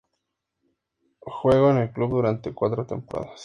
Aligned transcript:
Jugó 1.19 1.69
en 1.69 1.77
el 1.77 1.91
club 1.91 2.09
durante 2.09 2.55
cuatro 2.55 2.87
temporadas. 2.87 3.39